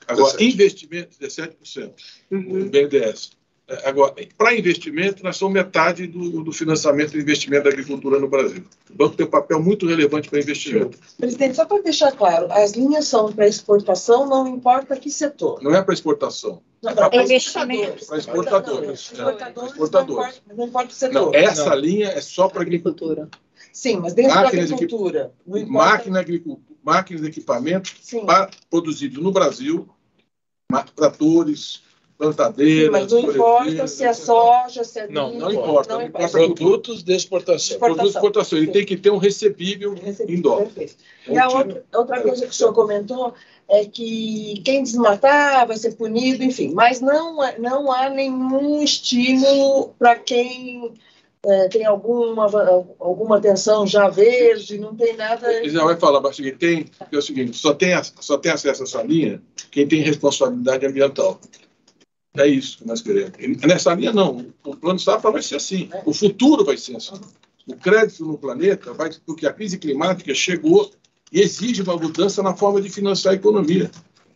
[0.08, 0.54] Agora, 17.
[0.54, 1.92] investimento, 17%,
[2.32, 2.62] uhum.
[2.62, 3.32] o BNDES.
[3.68, 8.28] É, agora, para investimento, nós somos metade do, do financiamento do investimento da agricultura no
[8.28, 8.64] Brasil.
[8.90, 11.00] O banco tem um papel muito relevante para investimento.
[11.18, 15.62] Presidente, só para deixar claro, as linhas são para exportação, não importa que setor.
[15.64, 16.62] Não é para exportação.
[16.84, 18.06] Não, é para investimento.
[18.06, 18.86] Para exportadores.
[18.86, 20.18] Não, exportadores, exportadores.
[20.18, 21.14] Não, importa, não importa o setor.
[21.14, 21.76] Não, essa não.
[21.76, 23.30] linha é só para agricultura.
[23.74, 25.34] Sim, mas dentro máquinas da agricultura.
[25.48, 25.70] Equip...
[25.70, 27.96] Máquina, agricultura máquinas e equipamentos
[28.70, 29.90] produzidos no Brasil,
[30.96, 31.82] tratores,
[32.18, 32.92] plantadeiras.
[32.92, 35.96] Mas não importa se é soja, se é Não, não importa.
[35.96, 36.30] Não importa.
[36.30, 37.80] Produtos de exportação.
[37.80, 38.58] Produtos de exportação.
[38.58, 40.68] Ele tem que ter um recebível, recebível em dólar.
[41.28, 43.34] E a outra, outra coisa que o senhor comentou
[43.68, 46.72] é que quem desmatar vai ser punido, enfim.
[46.74, 50.94] Mas não, não há nenhum estímulo para quem
[51.48, 52.46] é, tem alguma,
[53.00, 55.52] alguma tensão já verde, não tem nada.
[55.52, 58.86] Ele já vai falar, mas tem, é o seguinte: só tem, só tem acesso a
[58.86, 61.40] essa linha quem tem responsabilidade ambiental.
[62.38, 63.32] É isso que nós queremos.
[63.66, 64.46] Nessa linha, não.
[64.64, 65.90] O plano Safra vai ser assim.
[66.06, 67.20] O futuro vai ser assim.
[67.68, 70.92] O crédito no planeta vai, porque a crise climática chegou
[71.32, 73.90] e exige uma mudança na forma de financiar a economia.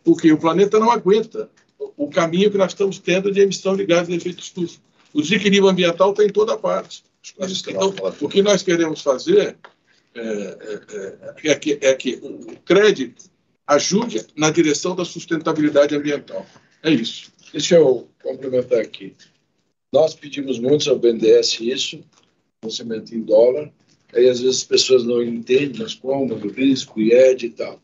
[0.04, 1.50] Porque o planeta não aguenta
[1.96, 4.80] o caminho que nós estamos tendo de emissão de gases de efeito estufa.
[5.14, 7.04] O desequilíbrio ambiental está em toda parte.
[7.38, 9.58] Então, o que nós queremos fazer
[10.16, 13.30] é, é, é, é, que, é que o crédito
[13.68, 16.46] ajude na direção da sustentabilidade ambiental.
[16.82, 17.32] É isso.
[17.52, 19.16] Deixa eu complementar aqui.
[19.92, 22.04] Nós pedimos muito ao BNDES isso,
[22.62, 23.72] financiamento em dólar,
[24.14, 27.82] aí às vezes as pessoas não entendem, mas como, o risco, IED e tal.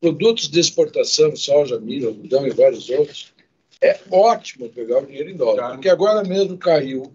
[0.00, 3.32] Produtos de exportação, soja, milho, algodão e vários outros,
[3.80, 7.14] é ótimo pegar o dinheiro em dólar, porque agora mesmo caiu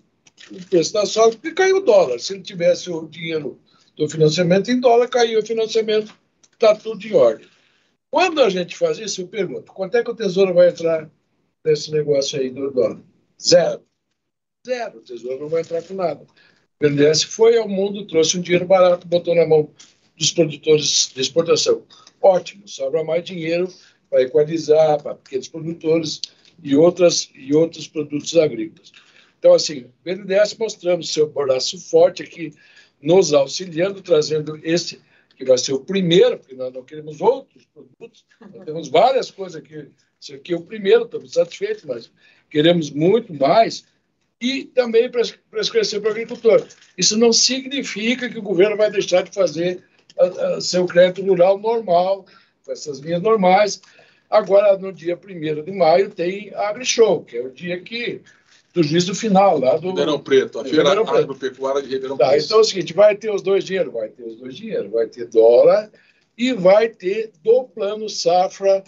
[0.51, 2.19] o preço da soja, porque caiu o dólar.
[2.19, 3.59] Se ele tivesse o dinheiro
[3.95, 6.13] do financiamento em dólar, caiu o financiamento,
[6.53, 7.47] está tudo em ordem.
[8.09, 11.09] Quando a gente faz isso, eu pergunto, quanto é que o Tesouro vai entrar
[11.65, 13.01] nesse negócio aí do dólar?
[13.41, 13.81] Zero.
[14.65, 14.99] Zero.
[14.99, 16.21] O Tesouro não vai entrar com nada.
[16.23, 16.27] O
[16.79, 19.69] BNDES foi ao mundo, trouxe um dinheiro barato, botou na mão
[20.17, 21.85] dos produtores de exportação.
[22.21, 23.71] Ótimo, sobra mais dinheiro
[24.09, 26.21] para equalizar, para pequenos produtores,
[26.63, 28.91] e, outras, e outros produtos agrícolas.
[29.39, 32.53] Então, assim, o BNDES mostrando seu braço forte aqui,
[33.01, 35.01] nos auxiliando, trazendo esse,
[35.41, 39.55] que vai ser o primeiro, porque nós não queremos outros produtos, nós temos várias coisas
[39.55, 39.89] aqui.
[40.21, 42.11] Esse aqui é o primeiro, estamos satisfeitos, mas
[42.49, 43.85] queremos muito mais.
[44.39, 45.21] E também para
[45.59, 46.65] esclarecer para o agricultor.
[46.97, 49.83] Isso não significa que o governo vai deixar de fazer
[50.17, 52.25] a, a, seu crédito rural normal,
[52.63, 53.81] com essas linhas normais.
[54.29, 58.21] Agora, no dia 1 de maio, tem a AgriShow, que é o dia que
[58.73, 62.45] do juízo final lá do Ribeirão Preto, a feira agropecuária de Ribeirão tá, Preto.
[62.45, 65.07] Então é o seguinte, vai ter os dois dinheiros, vai ter os dois dinheiros, vai
[65.07, 65.91] ter dólar
[66.37, 68.83] e vai ter do plano safra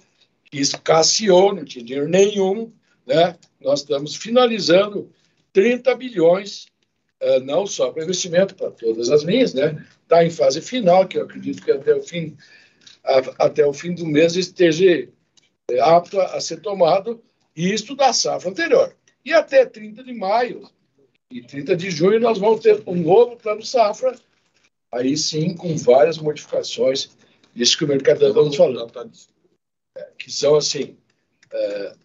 [0.49, 2.71] que escasseou, não tinha dinheiro nenhum,
[3.05, 3.35] né?
[3.59, 5.11] Nós estamos finalizando
[5.51, 6.67] 30 bilhões,
[7.21, 9.85] uh, não só para investimento, para todas as linhas, né?
[10.03, 12.37] Está em fase final, que eu acredito que até o fim,
[13.37, 15.09] até o fim do mês esteja
[15.69, 17.23] é apto a, ser tomado,
[17.55, 18.95] isto da safra anterior.
[19.25, 20.69] E até 30 de maio
[21.31, 24.15] e 30 de junho nós vamos ter um novo plano safra,
[24.91, 27.09] aí sim com várias modificações,
[27.55, 29.11] isso que o mercado estamos falando,
[29.97, 30.97] é, que são assim,
[31.51, 31.95] é,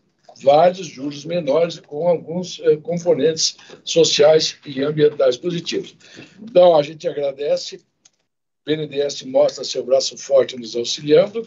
[0.42, 5.96] vários juros menores com alguns eh, componentes sociais e ambientais positivos.
[6.40, 7.76] Então, a gente agradece.
[7.76, 11.46] O BNDES mostra seu braço forte nos auxiliando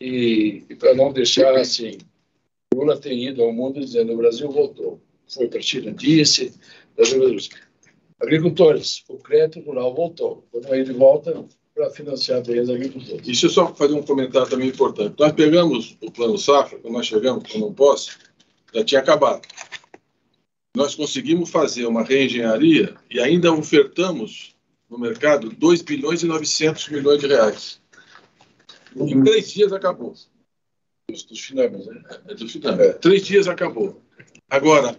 [0.00, 1.98] e, e para não deixar assim,
[2.74, 5.00] Lula tem ido ao mundo dizendo o Brasil voltou.
[5.26, 6.52] Foi para China, disse,
[8.20, 10.46] agricultores, o crédito rural voltou.
[10.50, 11.44] Quando ele volta,
[11.78, 13.24] para financiar bem as agricultores.
[13.24, 15.14] Deixa eu só fazer um comentário também importante.
[15.16, 18.18] Nós pegamos o plano safra, quando nós chegamos, quando não posso,
[18.74, 19.46] já tinha acabado.
[20.76, 24.56] Nós conseguimos fazer uma reengenharia e ainda ofertamos
[24.90, 27.80] no mercado 2 bilhões e 900 milhões de reais.
[28.96, 30.14] Em três dias acabou.
[31.10, 32.02] Dos, dos finames, né?
[32.28, 32.82] É, do finame.
[32.82, 32.92] É.
[32.92, 34.02] Três dias acabou.
[34.50, 34.94] Agora,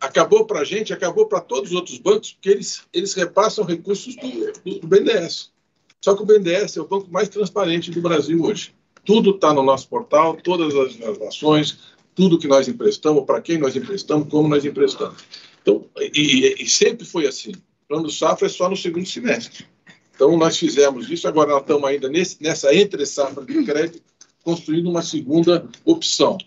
[0.00, 4.14] acabou para a gente, acabou para todos os outros bancos, porque eles, eles repassam recursos
[4.14, 5.52] do, do, BNDES.
[6.00, 8.72] Só que o BNDES é o banco mais transparente do Brasil hoje.
[9.04, 11.78] Tudo está no nosso portal, todas as, as ações,
[12.14, 15.22] tudo que nós emprestamos, para quem nós emprestamos, como nós emprestamos.
[15.60, 17.50] Então, e, e, sempre foi assim.
[17.50, 19.66] O plano safra é só no segundo semestre.
[20.14, 24.09] Então, nós fizemos isso, agora nós estamos ainda nesse, nessa entre-safra de crédito,
[24.44, 26.38] construindo uma segunda opção.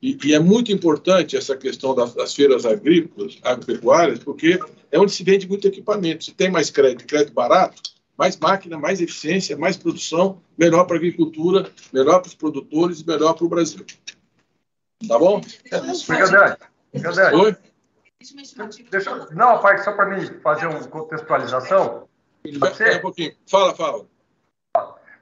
[0.00, 4.58] E, e, é muito importante essa questão das, das, feiras agrícolas, agropecuárias, porque
[4.90, 6.24] é onde se vende muito equipamento.
[6.24, 7.80] Se tem mais crédito, crédito barato,
[8.18, 13.06] mais máquina, mais eficiência, mais produção, melhor para a agricultura, melhor para os produtores e
[13.06, 13.84] melhor para o Brasil.
[15.06, 15.40] Tá bom?
[15.72, 16.58] Obrigado.
[16.92, 17.34] Obrigado.
[17.36, 17.56] Oi?
[18.90, 22.08] Deixa, não, parte só para mim fazer uma contextualização.
[22.58, 23.34] Pode um pouquinho.
[23.46, 24.06] Fala, fala.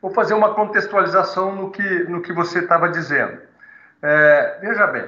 [0.00, 3.38] Vou fazer uma contextualização no que, no que você estava dizendo.
[4.02, 5.04] É, veja bem,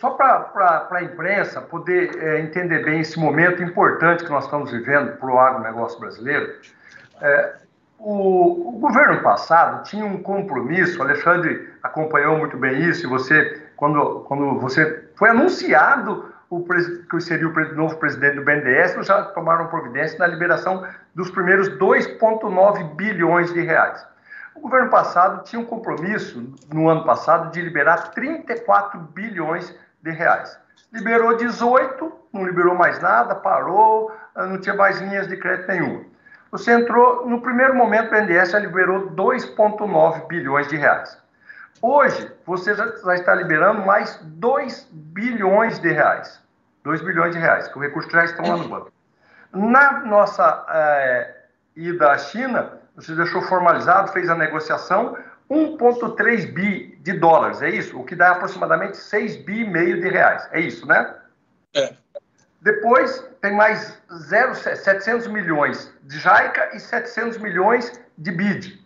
[0.00, 5.16] só para a imprensa poder é, entender bem esse momento importante que nós estamos vivendo
[5.18, 6.54] para o agronegócio brasileiro,
[7.20, 7.54] é,
[7.98, 13.60] o, o, governo passado tinha um compromisso, o Alexandre acompanhou muito bem isso, e você,
[13.76, 19.66] quando, quando você foi anunciado o, que seria o novo presidente do BNDES, já tomaram
[19.66, 24.06] providência na liberação dos primeiros 2,9 bilhões de reais.
[24.54, 30.58] O governo passado tinha um compromisso, no ano passado, de liberar 34 bilhões de reais.
[30.92, 36.04] Liberou 18, não liberou mais nada, parou, não tinha mais linhas de crédito nenhuma.
[36.50, 41.20] Você entrou, no primeiro momento, o BNDES já liberou 2,9 bilhões de reais.
[41.80, 46.40] Hoje, você já, já, está liberando mais 2 bilhões de reais.
[46.84, 48.92] 2 bilhões de reais, que o recurso já estão lá no banco.
[49.52, 51.34] Na nossa é,
[51.76, 55.16] ida à China, você deixou formalizado, fez a negociação,
[55.50, 57.98] 1,3 bi de dólares, é isso?
[57.98, 60.48] O que dá aproximadamente 6 bi e meio de reais.
[60.52, 61.14] É isso, né?
[61.74, 61.94] É.
[62.60, 68.84] Depois tem mais 0, 700 milhões de JAICA e 700 milhões de BID,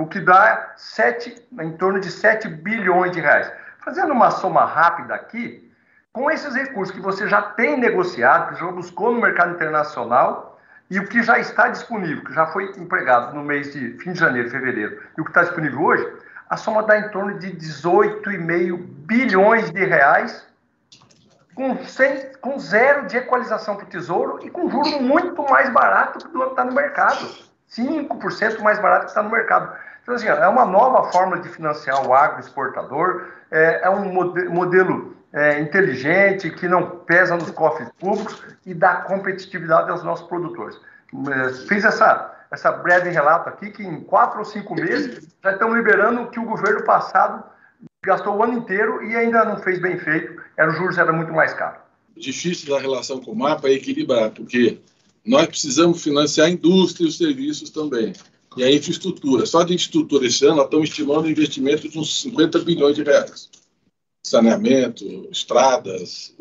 [0.00, 3.52] o que dá 7, em torno de 7 bilhões de reais.
[3.84, 5.70] Fazendo uma soma rápida aqui,
[6.12, 10.58] com esses recursos que você já tem negociado, que já buscou no mercado internacional,
[10.90, 14.18] e o que já está disponível, que já foi empregado no mês de fim de
[14.18, 16.12] janeiro, fevereiro, e o que está disponível hoje,
[16.48, 20.44] a soma dá em torno de 18,5 bilhões de reais
[21.54, 21.76] com,
[22.40, 26.46] com zero de equalização para o Tesouro e com juro muito mais barato do que
[26.46, 27.50] está no mercado.
[27.70, 29.72] 5% mais barato que está no mercado.
[30.02, 34.12] Então, assim, é uma nova forma de financiar o agroexportador, é, é um
[34.50, 40.76] modelo é, inteligente, que não pesa nos cofres públicos e dá competitividade aos nossos produtores.
[41.32, 45.74] É, fiz essa, essa breve relato aqui, que em quatro ou cinco meses já estão
[45.74, 47.44] liberando o que o governo passado
[48.04, 51.32] gastou o ano inteiro e ainda não fez bem feito, era, os juros era muito
[51.32, 51.76] mais caro.
[52.16, 54.80] Difícil da relação com o mapa é equilibrar, porque
[55.24, 58.12] nós precisamos financiar a indústria e os serviços também.
[58.56, 59.46] E a infraestrutura.
[59.46, 63.02] Só de infraestrutura esse ano, nós estamos estimando um investimento de uns 50 bilhões de
[63.02, 63.48] reais.
[64.24, 66.34] Saneamento, estradas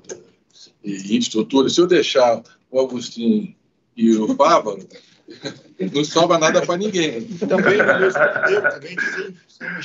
[0.84, 1.69] e infraestrutura.
[1.69, 2.41] Se eu deixar
[2.72, 3.56] o Agostinho
[3.95, 4.88] e o Bárbaro,
[5.93, 7.24] não sobra nada para ninguém.
[7.38, 8.95] Também, também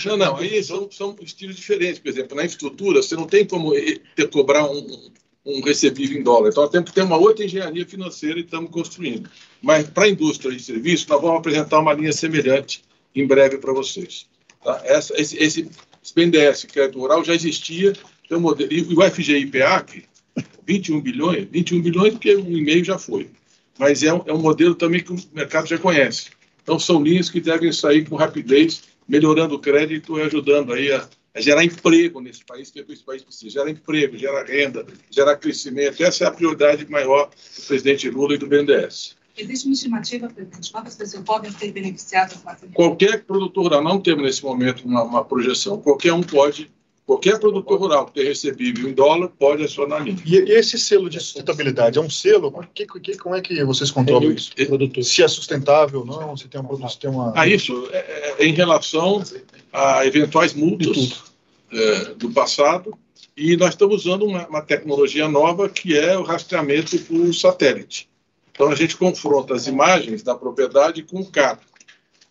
[0.07, 1.99] não, não, aí são, são estilos diferentes.
[1.99, 3.73] Por exemplo, na infraestrutura, você não tem como
[4.15, 5.11] ter, cobrar um,
[5.45, 6.51] um recebível em dólar.
[6.51, 9.29] Então, temos que ter uma outra engenharia financeira e estamos construindo.
[9.63, 12.83] Mas para a indústria e serviço, nós vamos apresentar uma linha semelhante
[13.15, 14.27] em breve para vocês.
[14.63, 14.81] Tá?
[14.85, 15.71] Essa, esse, esse
[16.15, 17.93] BNDES, crédito rural, já existia.
[18.31, 20.05] Um modelo, e o FGI PEAC,
[20.67, 23.29] 21 bilhões, 21 bilhões porque um e-mail já foi
[23.79, 26.31] mas é um, é um modelo também que o mercado já conhece.
[26.63, 31.07] Então, são linhas que devem sair com rapidez, melhorando o crédito e ajudando aí a,
[31.35, 33.51] a gerar emprego nesse país, que é o que esse país precisa.
[33.51, 36.03] Gerar emprego, gerar renda, gerar crescimento.
[36.03, 39.17] Essa é a prioridade maior do presidente Lula e do BNDES.
[39.37, 44.01] Existe uma estimativa, presidente, quantas pessoas podem ser beneficiadas com essa Qualquer produtor rural, não
[44.01, 46.71] temos nesse momento uma, uma, projeção, qualquer um pode
[47.07, 50.17] Qualquer produtor rural que tenha recebível em dólar pode acionar a linha.
[50.25, 52.51] E, e esse selo de sustentabilidade é um selo?
[52.73, 54.53] Que, que, como é que vocês controlam isso?
[55.03, 56.35] Se é sustentável ou não?
[56.35, 56.89] Se tem uma.
[56.89, 57.31] Se tem uma...
[57.37, 59.23] Ah, isso é, é em relação
[59.75, 61.25] a eventuais multas
[61.73, 62.97] é, do passado.
[63.37, 68.09] E nós estamos usando uma, uma tecnologia nova que é o rastreamento por satélite.
[68.53, 71.61] Então a gente confronta as imagens da propriedade com o CAP.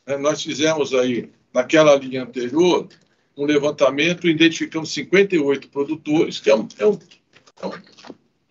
[0.05, 2.87] É, nós fizemos aí, naquela linha anterior,
[3.35, 6.99] um levantamento, identificamos 58 produtores, que é um, é um,
[7.61, 7.71] é um,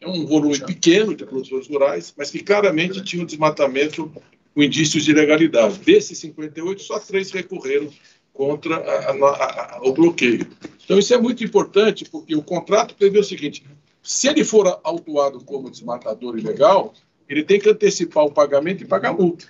[0.02, 4.12] é um volume pequeno de produtores rurais, mas que claramente tinham desmatamento
[4.54, 5.78] com indícios de ilegalidade.
[5.78, 7.88] Desses 58, só três recorreram
[8.32, 10.46] contra a, a, a, o bloqueio.
[10.84, 13.64] Então, isso é muito importante, porque o contrato prevê o seguinte:
[14.02, 16.92] se ele for autuado como desmatador ilegal,
[17.28, 19.46] ele tem que antecipar o pagamento e pagar multa.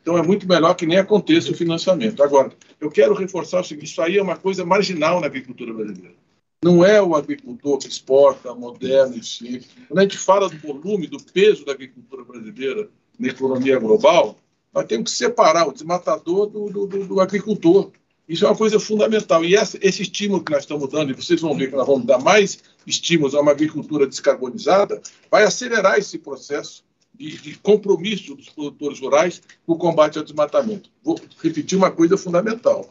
[0.00, 2.22] Então, é muito melhor que nem aconteça o financiamento.
[2.22, 6.14] Agora, eu quero reforçar o seguinte: isso aí é uma coisa marginal na agricultura brasileira.
[6.62, 9.68] Não é o agricultor que exporta, moderno e simples.
[9.86, 14.36] Quando a gente fala do volume, do peso da agricultura brasileira na economia global,
[14.72, 17.90] nós temos que separar o desmatador do, do, do, do agricultor.
[18.28, 19.44] Isso é uma coisa fundamental.
[19.44, 22.06] E esse, esse, estímulo que nós estamos dando, e vocês vão ver que nós vamos
[22.06, 25.00] dar mais estímulos a uma agricultura descarbonizada,
[25.30, 30.90] vai acelerar esse processo de, de compromisso dos produtores rurais com o combate ao desmatamento.
[31.02, 32.88] Vou repetir uma coisa fundamental.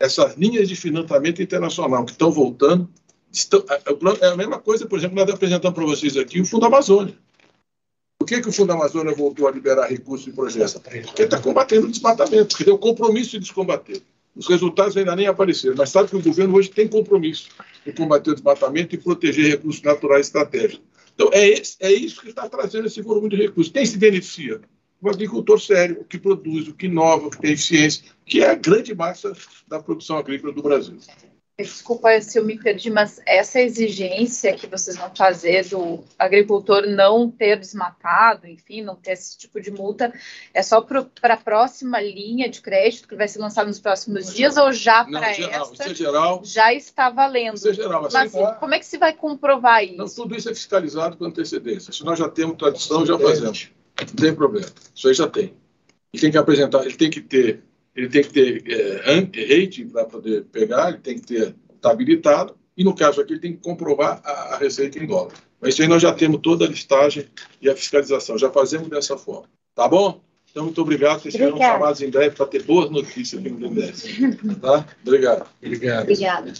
[0.00, 2.88] Essas linhas de financiamento internacional que estão voltando,
[3.32, 3.64] estão,
[4.20, 7.14] é, a mesma coisa, por exemplo, nós apresentamos para vocês aqui o Fundo Amazônia.
[8.18, 10.74] Por que, que o Fundo Amazônia voltou a liberar recursos e projetos?
[10.74, 14.02] Porque está combatendo o desmatamento, porque tem o compromisso de descombater.
[14.34, 17.48] Os resultados ainda nem apareceram, mas sabe que o governo hoje tem compromisso
[17.86, 20.86] em combater o desmatamento e proteger recursos naturais estratégicos.
[21.14, 23.72] Então, é, esse, é isso que está trazendo esse volume de recursos.
[23.72, 24.60] Quem se beneficia?
[25.00, 28.50] O agricultor sério, o que produz, o que inova, o que tem eficiência, que é
[28.50, 29.32] a grande massa
[29.66, 30.98] da produção agrícola do Brasil.
[31.60, 37.28] Desculpa se eu me perdi, mas essa exigência que vocês vão fazer do agricultor não
[37.28, 40.14] ter desmatado, enfim, não ter esse tipo de multa,
[40.54, 44.56] é só para a próxima linha de crédito que vai ser lançada nos próximos dias
[44.56, 45.82] ou já para essa?
[45.82, 46.42] é geral.
[46.44, 47.56] Já está valendo.
[47.56, 48.08] Isso é geral.
[48.12, 48.54] Mas tá...
[48.54, 49.96] como é que se vai comprovar isso?
[49.96, 51.92] Não, tudo isso é fiscalizado com antecedência.
[51.92, 53.68] Se nós já temos tradição, já fazemos.
[53.98, 54.68] Não tem problema.
[54.94, 55.54] Isso aí já tem.
[56.12, 57.64] Ele tem que apresentar, ele tem que ter
[57.98, 62.56] ele tem que ter é, rating para poder pegar, ele tem que ter tá habilitado,
[62.76, 65.32] e no caso aqui ele tem que comprovar a, a, receita em dólar.
[65.60, 67.26] Mas isso aí nós já temos toda a listagem
[67.60, 69.48] e a fiscalização, já fazemos dessa forma.
[69.74, 70.20] Tá bom?
[70.50, 71.20] Então, muito obrigado.
[71.20, 74.04] Vocês serão chamados em breve para ter boas notícias aqui no BNDES.
[74.60, 74.86] Tá?
[75.04, 75.46] Obrigado.
[75.60, 76.02] Obrigado.
[76.02, 76.52] Obrigada.